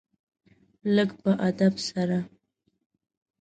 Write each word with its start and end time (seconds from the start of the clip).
لږ 0.95 1.09
په 1.21 1.31
ادب 1.47 1.73
سره. 1.87 2.19